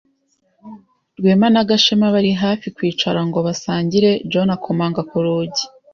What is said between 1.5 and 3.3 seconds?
na Gashema bari hafi kwicara